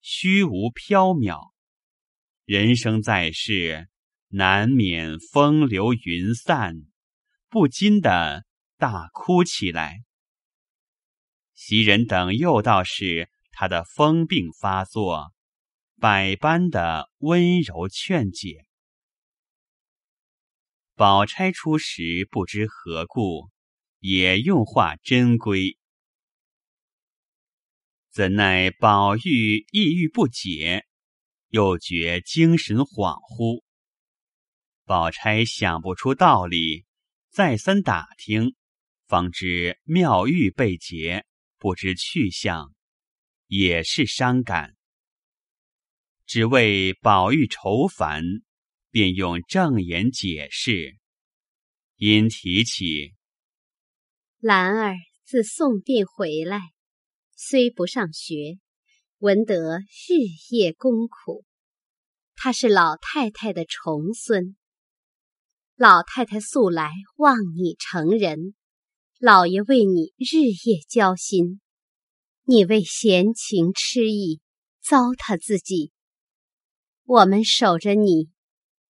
[0.00, 1.52] 虚无缥缈，
[2.44, 3.88] 人生在世，
[4.28, 6.74] 难免风流云散，
[7.48, 8.46] 不禁的
[8.78, 10.02] 大哭起来。
[11.54, 15.34] 袭人等又道是他的疯病发作，
[15.98, 18.64] 百般的温柔劝解。
[20.94, 23.50] 宝钗出时不知何故，
[23.98, 25.76] 也用话真规。
[28.10, 30.86] 怎奈宝玉抑郁不解，
[31.48, 33.62] 又觉精神恍惚。
[34.84, 36.84] 宝钗想不出道理，
[37.30, 38.54] 再三打听，
[39.06, 41.24] 方知妙玉被劫，
[41.58, 42.74] 不知去向，
[43.46, 44.76] 也是伤感。
[46.26, 48.22] 只为宝玉愁烦。
[48.92, 50.98] 便用正言解释，
[51.94, 53.14] 因提起
[54.40, 56.58] 兰儿自送殡回来，
[57.42, 58.58] 虽不上学，
[59.16, 60.12] 闻得日
[60.50, 61.46] 夜功苦。
[62.36, 64.56] 他是老太太的重孙，
[65.74, 68.54] 老太太素来望你成人，
[69.18, 71.62] 老爷为你日夜焦心，
[72.44, 74.42] 你为闲情痴意
[74.82, 75.92] 糟蹋自己，
[77.04, 78.28] 我们守着你。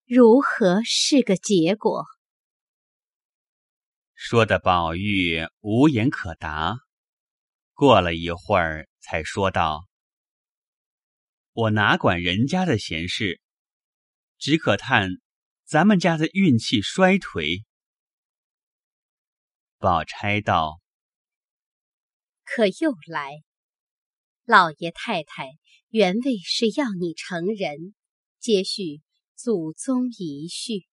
[0.06, 2.06] 如何是个结果？
[4.14, 6.78] 说的宝玉无言可答。
[7.78, 9.86] 过了一会儿，才说道
[11.54, 13.40] ：“我哪管人家的闲事，
[14.36, 15.10] 只可叹
[15.64, 17.62] 咱们家的运气衰颓。”
[19.78, 20.80] 宝钗道
[22.42, 23.44] ：“可又来？
[24.44, 25.46] 老爷太太
[25.90, 27.94] 原为是要你成人，
[28.40, 29.02] 接续。”
[29.38, 30.84] 祖宗遗训，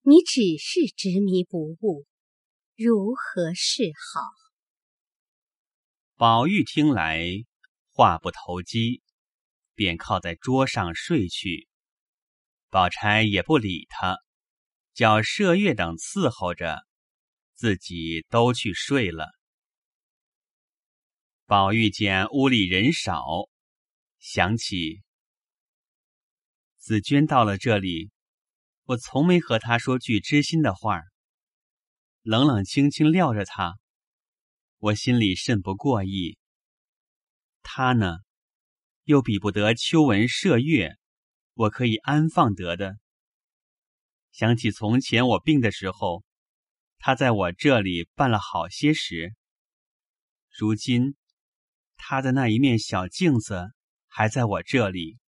[0.00, 2.06] 你只是执迷不悟，
[2.74, 4.22] 如何是好？
[6.20, 7.24] 宝玉听来
[7.94, 9.00] 话不投机，
[9.74, 11.66] 便靠在桌上睡去。
[12.68, 14.18] 宝钗也不理他，
[14.92, 16.84] 叫麝月等伺候着，
[17.54, 19.30] 自己都去睡了。
[21.46, 23.24] 宝玉见屋里人少，
[24.18, 25.00] 想起。
[26.76, 28.10] 紫娟到了这里，
[28.84, 31.00] 我从没和她说句知心的话
[32.20, 33.78] 冷冷清清撂着她，
[34.80, 36.38] 我心里甚不过意。
[37.62, 38.16] 他呢，
[39.04, 40.96] 又比不得秋文射月，
[41.52, 42.98] 我可以安放得的。
[44.32, 46.24] 想起从前我病的时候，
[46.98, 49.34] 他在我这里办了好些时，
[50.58, 51.14] 如今
[51.96, 53.72] 他的那一面小镜子
[54.08, 55.18] 还在我这里。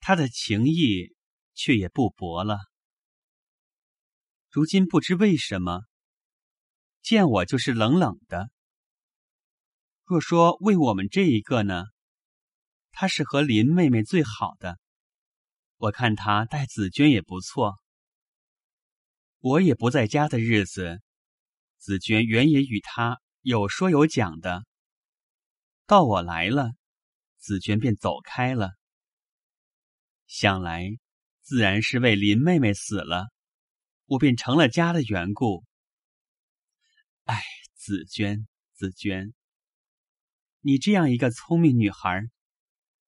[0.00, 1.14] 他的情谊
[1.54, 2.58] 却也不薄了。
[4.50, 5.82] 如今不知为什么，
[7.06, 8.50] 见我就是冷冷的。
[10.02, 11.84] 若说为我们这一个呢，
[12.90, 14.76] 他是和林妹妹最好的。
[15.76, 17.76] 我看他待紫娟也不错。
[19.38, 21.00] 我也不在家的日子，
[21.76, 24.64] 紫娟原也与他有说有讲的。
[25.86, 26.72] 到我来了，
[27.38, 28.72] 紫娟便走开了。
[30.26, 30.88] 想来，
[31.42, 33.28] 自然是为林妹妹死了，
[34.06, 35.64] 我便成了家的缘故。
[37.26, 37.42] 哎，
[37.74, 39.34] 紫娟，紫娟，
[40.60, 42.22] 你这样一个聪明女孩，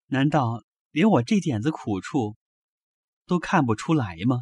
[0.08, 2.36] 难道连我这点子苦处
[3.28, 4.38] 都看不出来吗？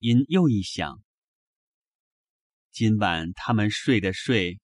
[0.00, 1.00] 因又一想，
[2.72, 4.60] 今晚他们睡的睡，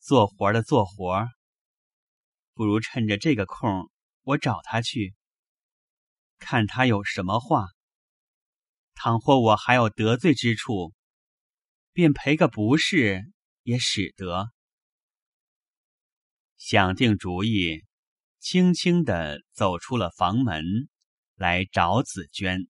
[0.00, 1.28] 做活的做活，
[2.54, 3.90] 不如趁着这个空，
[4.22, 5.14] 我找他去。
[6.38, 7.66] 看他有什么话，
[8.94, 10.94] 倘或我还有得罪之处，
[11.98, 13.24] 便赔个不是
[13.64, 14.52] 也使得。
[16.56, 17.82] 想定主意，
[18.38, 20.62] 轻轻的走出了房门，
[21.34, 22.68] 来找紫娟。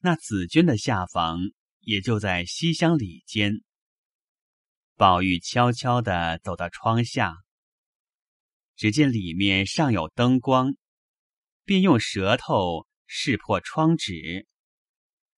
[0.00, 1.38] 那紫娟的下房
[1.78, 3.62] 也就在西厢里间。
[4.94, 7.34] 宝玉悄悄的走到窗下，
[8.76, 10.76] 只见里面尚有灯光。
[11.64, 14.46] 便用舌头试破窗纸，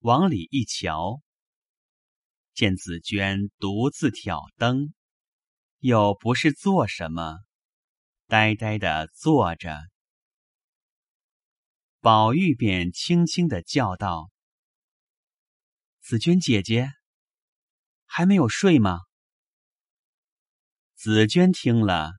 [0.00, 1.22] 往里一瞧，
[2.62, 4.94] 见紫娟独自挑灯，
[5.80, 7.40] 又不是做什么，
[8.28, 9.80] 呆呆的坐着。
[11.98, 14.30] 宝玉便轻轻的叫道
[16.02, 16.92] ：“紫娟姐姐，
[18.04, 19.00] 还没有睡吗？”
[20.94, 22.12] 紫娟听了，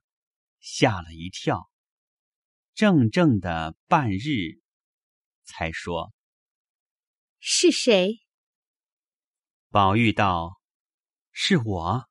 [0.59, 1.71] 吓了一跳。
[2.75, 4.59] 怔怔的半日，
[5.45, 6.13] 才说
[7.39, 8.19] ：“是谁？”
[9.73, 10.61] 宝玉道
[11.33, 12.07] ：“是我。”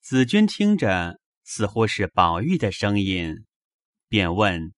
[0.00, 3.44] 紫娟听着，似乎是宝玉的声音，
[4.06, 4.72] 便问：“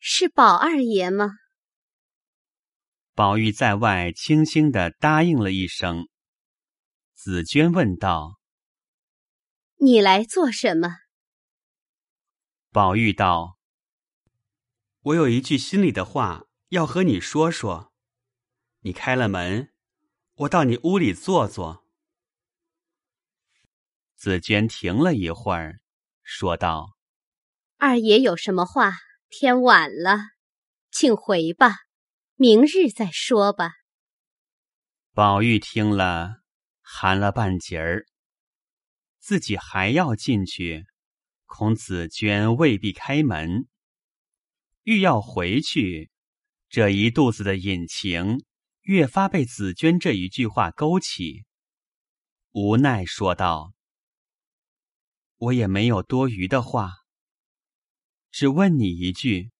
[0.00, 1.26] 是宝二爷吗？”
[3.12, 6.08] 宝玉在外轻轻的答应了一声。
[7.12, 8.40] 紫娟问道
[9.84, 10.88] ：“你来做什么？”
[12.72, 13.58] 宝玉道
[15.04, 17.92] ：“我有一句心里的话要和你说说。
[18.78, 19.70] 你开了门，
[20.40, 21.84] 我到你屋里坐坐。”
[24.16, 25.80] 紫娟停了一会儿，
[26.22, 26.96] 说道
[27.76, 28.92] ：“二爷有什么话？
[29.28, 30.18] 天晚了，
[30.90, 31.76] 请回吧，
[32.36, 33.72] 明日再说吧。”
[35.12, 36.40] 宝玉听了。
[36.82, 38.04] 寒了半截儿，
[39.20, 40.86] 自己还要进去，
[41.46, 43.68] 恐紫娟未必开门。
[44.82, 46.10] 欲要回去，
[46.68, 48.44] 这一肚子的隐情
[48.82, 51.44] 越发被紫娟这一句话勾起，
[52.52, 53.72] 无奈说道
[55.36, 56.90] ：“我也没有多余的话，
[58.30, 59.50] 只问你一句。”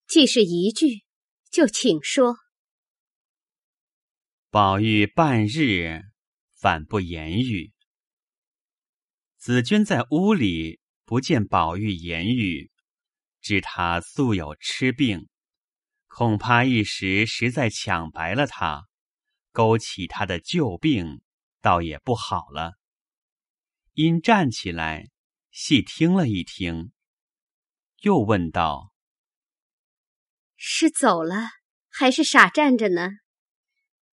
[0.06, 1.04] 既是一句，
[1.50, 2.36] 就请说。”
[4.50, 6.02] 宝玉半日
[6.54, 7.72] 反不言语。
[9.36, 12.69] 紫娟在屋里不见宝玉言语，
[13.40, 15.28] 知他素有痴病，
[16.06, 18.86] 恐怕一时实在抢白了他，
[19.52, 21.22] 勾起他的旧病，
[21.60, 22.74] 倒也不好了。
[23.94, 25.08] 因站起来
[25.50, 26.92] 细听了一听，
[28.02, 28.92] 又问道
[30.56, 31.48] ：“是走了，
[31.88, 33.08] 还是傻站着呢？”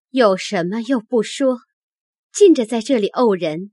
[0.09, 1.59] 有什么又不说，
[2.31, 3.71] 尽着在这里怄人。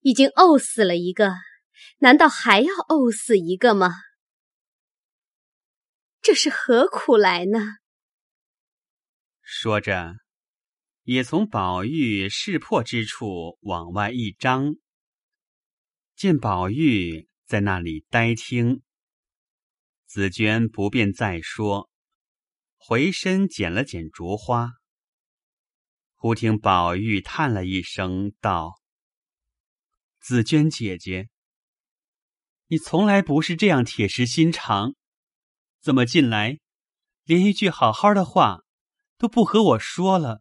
[0.00, 1.34] 已经怄死了一个，
[1.98, 3.90] 难道还要怄死一个吗？
[6.24, 7.58] 这是何苦来呢？
[9.42, 10.14] 说着，
[11.02, 14.76] 也从宝玉识破之处往外一张，
[16.16, 18.80] 见宝玉在那里呆听。
[20.06, 21.90] 紫娟不便再说，
[22.78, 24.70] 回身捡了捡竹花。
[26.14, 28.80] 忽听宝玉叹了一声，道
[30.22, 31.28] ：“紫娟姐姐，
[32.68, 34.94] 你从来不是这样铁石心肠，
[35.84, 36.60] 怎么进来
[37.24, 38.62] 连一句好好的话
[39.18, 40.40] 都不和我说了？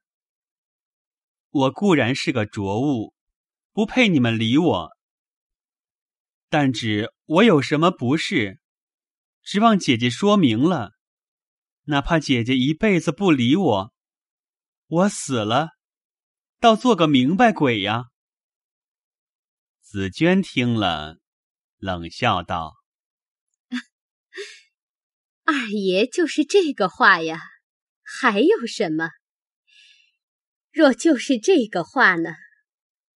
[1.50, 3.14] 我固然是个浊物，
[3.74, 4.92] 不配你们理我，
[6.48, 8.62] 但只我有什么不是，
[9.42, 10.94] 指望姐姐说明了，
[11.88, 13.94] 哪怕姐姐一辈子不理我。”
[14.88, 15.72] 我死了，
[16.62, 18.06] 倒做个明白鬼呀！
[19.82, 21.18] 紫娟听了，
[21.78, 22.76] 冷笑道
[25.46, 27.40] ：“二爷就是这个话呀，
[28.02, 29.10] 还有什么？
[30.72, 32.32] 若就是这个话呢？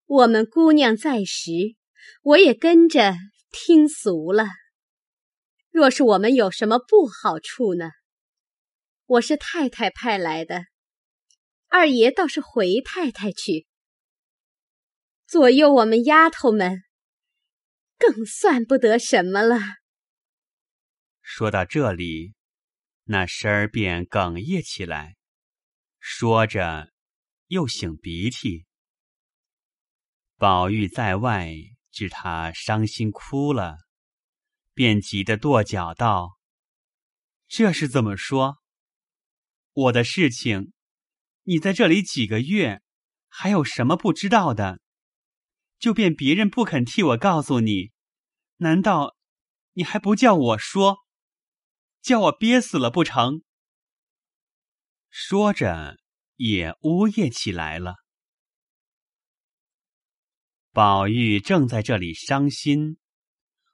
[0.06, 1.50] 我们姑娘在时，
[2.22, 3.14] 我也跟着
[3.50, 4.46] 听俗了。
[5.70, 7.90] 若是我们有什么不好处呢？
[9.06, 10.64] 我是太太派来的。”
[11.68, 13.66] 二爷倒是回太太去，
[15.26, 16.84] 左右我们丫头们，
[17.98, 19.58] 更算不得什么了。
[21.26, 22.34] 说到这里，
[23.04, 25.16] 那声儿便哽咽起来，
[25.98, 26.92] 说着
[27.46, 28.66] 又擤鼻涕。
[30.36, 31.50] 宝玉在外
[31.90, 33.78] 知他伤心哭了，
[34.74, 36.38] 便急得跺脚道
[37.48, 38.58] ：“这是怎么说？
[39.72, 40.72] 我的事情。”
[41.46, 42.80] 你在这里几个月，
[43.28, 44.80] 还有什么不知道的？
[45.78, 47.92] 就便别人不肯替我告诉你，
[48.56, 49.16] 难道
[49.72, 51.03] 你还不叫我说，
[52.04, 53.40] 叫我憋死了不成？
[55.08, 55.96] 说着，
[56.36, 57.94] 也呜咽起来了。
[60.70, 62.98] 宝玉正在这里伤心，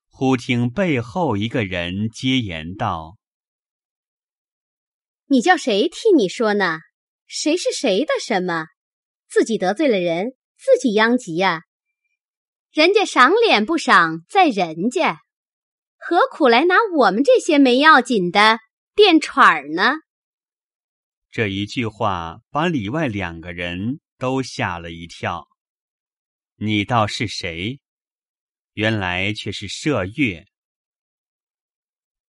[0.06, 3.16] 忽听背后一个人接言道
[5.26, 6.78] ：“你叫谁替你说呢？”
[7.26, 8.66] 谁是谁的什么？
[9.28, 11.62] 自己得罪了人，自己殃及呀！
[12.70, 15.20] 人家赏脸不赏，在人家，
[16.02, 18.58] 何苦来拿我们这些没要紧的
[18.94, 19.96] 垫喘儿呢？
[21.30, 25.46] 这一句话把里外两个人都吓了一跳。
[26.56, 27.80] 你倒是谁？
[28.72, 30.46] 原来却是麝月。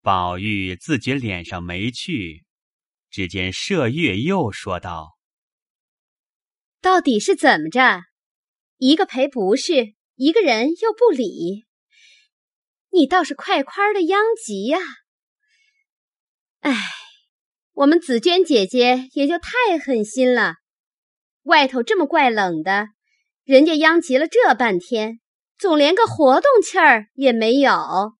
[0.02, 2.44] 宝玉自觉脸上没趣。
[3.10, 5.18] 只见麝月又说道
[6.80, 8.02] ：“到底是怎么着？
[8.78, 11.66] 一个赔不是，一个人又不理，
[12.90, 14.78] 你倒是快快的殃及呀！
[16.60, 16.74] 哎，
[17.72, 20.56] 我们紫娟姐姐也就太狠心了。
[21.44, 22.88] 外头这么怪冷的，
[23.44, 25.20] 人家殃及了这半天，
[25.56, 28.12] 总连个活动气儿也没有。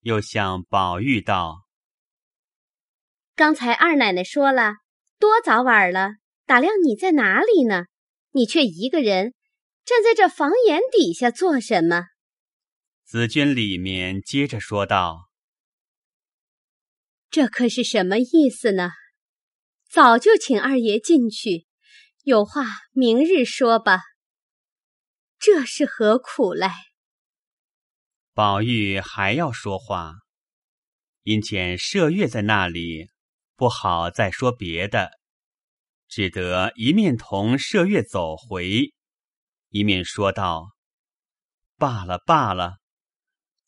[0.00, 1.66] 又向宝玉道
[3.36, 4.72] ：“刚才二奶奶说了，
[5.18, 6.12] 多早晚了，
[6.46, 7.84] 打量你在哪里呢？
[8.32, 9.34] 你却一个人
[9.84, 12.06] 站在这房檐底下做什么？”
[13.06, 15.30] 紫鹃里面接着说道
[17.30, 18.90] ：“这可是什么意思呢？
[19.88, 21.68] 早就请二爷进去，
[22.24, 24.00] 有话明日说吧。
[25.38, 26.74] 这是何苦来？”
[28.34, 30.14] 宝玉还要说话，
[31.22, 33.08] 因见麝月在那里，
[33.54, 35.12] 不好再说别的，
[36.08, 38.92] 只得一面同麝月走回，
[39.68, 40.72] 一面说道
[41.78, 42.78] ：“罢了罢了，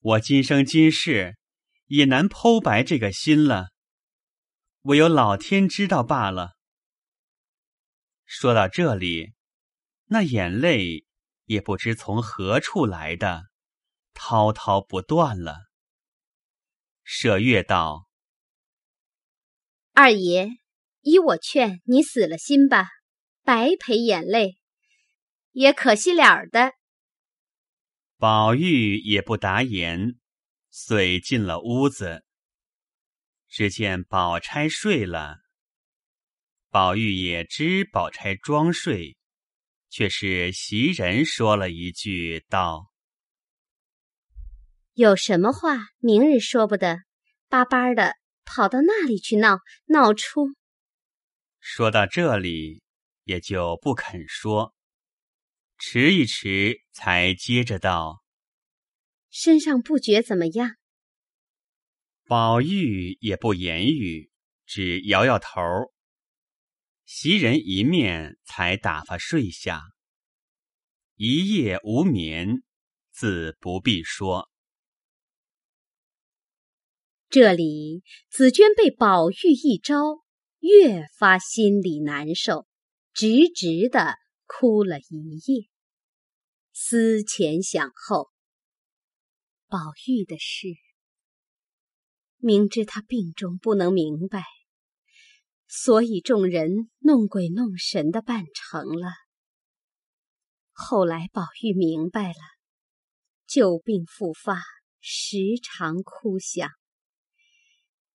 [0.00, 1.36] 我今生今世
[1.86, 3.70] 也难剖白这个心了，
[4.82, 6.52] 唯有老天知道罢了。”
[8.24, 9.32] 说到这里，
[10.06, 11.04] 那眼泪
[11.46, 13.44] 也不知从何处来的。
[14.20, 15.58] 滔滔不断了。
[17.04, 18.08] 舍月道
[19.94, 20.48] ：“二爷，
[21.02, 22.88] 依我劝，你死了心吧，
[23.44, 24.58] 白赔眼泪，
[25.52, 26.72] 也可惜了的。”
[28.18, 30.18] 宝玉也不答言，
[30.70, 32.24] 遂进了屋子。
[33.46, 35.36] 只见宝钗睡了，
[36.68, 39.16] 宝玉也知宝钗装睡，
[39.88, 42.90] 却是袭人说了一句道。
[44.94, 46.98] 有什么话，明日说不得，
[47.48, 50.48] 巴巴的跑到那里去闹，闹出。
[51.60, 52.82] 说到这里，
[53.22, 54.74] 也就不肯说，
[55.78, 58.24] 迟一迟，才接着道
[59.30, 60.76] ：“身上不觉怎么样？”
[62.26, 64.28] 宝玉也不言语，
[64.66, 65.60] 只摇摇头。
[67.06, 69.80] 袭人一面才打发睡下，
[71.14, 72.64] 一夜无眠，
[73.12, 74.50] 自不必说。
[77.30, 80.24] 这里紫娟被宝玉一招，
[80.58, 82.66] 越发心里难受，
[83.14, 84.16] 直直的
[84.48, 85.68] 哭了一夜。
[86.72, 88.30] 思前想后，
[89.68, 89.78] 宝
[90.08, 90.66] 玉的事，
[92.38, 94.42] 明知他病中不能明白，
[95.68, 99.10] 所以众人弄鬼弄神的办成了。
[100.72, 102.40] 后来宝玉明白了，
[103.46, 104.60] 旧病复发，
[105.00, 106.70] 时常哭想。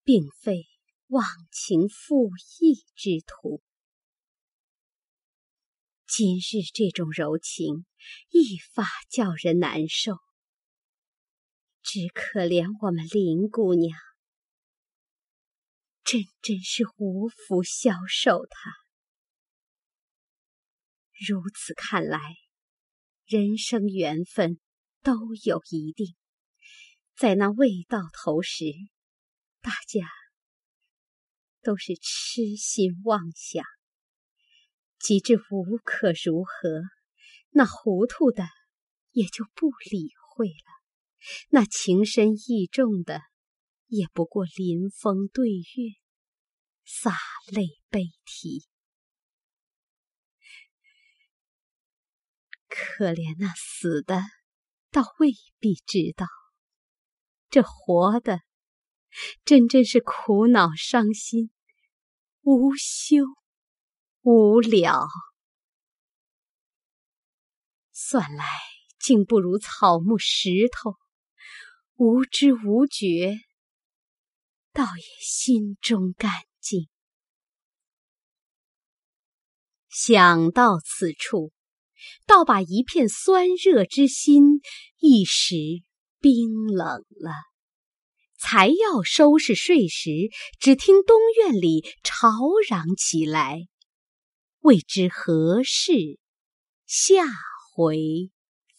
[0.06, 0.66] 并非
[1.08, 2.30] 忘情负
[2.60, 3.62] 义之徒。
[6.16, 7.88] 今日这种柔情，
[8.30, 10.14] 一发叫人难受。
[11.82, 13.98] 只可怜我们林姑娘，
[16.04, 18.72] 真真是无福消受她。
[21.28, 22.20] 如此看来，
[23.26, 24.60] 人生缘分
[25.02, 26.16] 都有一定，
[27.16, 28.66] 在那未到头时。
[29.62, 30.08] 大家
[31.64, 33.66] 都是痴心妄想，
[35.04, 36.82] 及至无可如何，
[37.50, 38.46] 那糊涂的
[39.12, 40.54] 也就不理会了；
[41.50, 43.20] 那情深意重的，
[43.88, 46.00] 也不过临风对月，
[46.86, 47.12] 洒
[47.52, 48.66] 泪悲啼。
[52.70, 54.22] 可怜那死的，
[54.90, 56.26] 倒未必知道；
[57.50, 58.40] 这活的。
[59.46, 61.52] 真真是苦恼伤心，
[62.42, 63.18] 无休
[64.24, 65.06] 无聊。
[67.92, 68.46] 算来
[69.00, 70.96] 竟不如草木石头，
[71.96, 73.38] 无知无觉，
[74.72, 76.88] 倒也心中干净。
[79.90, 81.52] 想到此处，
[82.26, 84.62] 倒把一片酸热之心
[85.00, 85.56] 一时
[86.22, 87.34] 冰冷了。
[88.40, 90.10] 才要收拾睡时，
[90.60, 92.30] 只听东院里吵
[92.68, 93.68] 嚷起来，
[94.64, 96.20] 未知何事，
[96.86, 97.26] 下
[97.76, 98.32] 回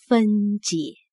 [0.08, 1.03] 分解。